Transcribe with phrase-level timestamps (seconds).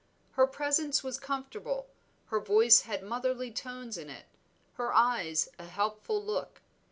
[0.31, 1.87] Her presence was comfortable,
[2.29, 4.25] her voice had motherly tones in it,
[4.73, 6.61] her eyes a helpful look.